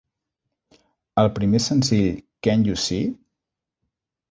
El 1.23 1.29
primer 1.35 1.61
senzill 1.67 2.09
Can't 2.49 2.67
You 2.73 2.81
See? 2.87 3.03